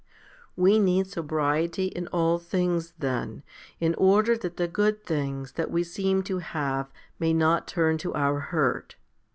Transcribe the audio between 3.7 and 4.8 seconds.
in order that the